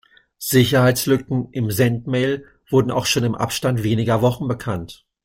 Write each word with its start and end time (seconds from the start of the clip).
Sicherheitslücken 0.39 1.49
in 1.51 1.69
Sendmail 1.69 2.43
wurden 2.71 2.89
auch 2.89 3.05
schon 3.05 3.23
im 3.23 3.35
Abstand 3.35 3.83
weniger 3.83 4.23
Wochen 4.23 4.47
bekannt. 4.47 5.05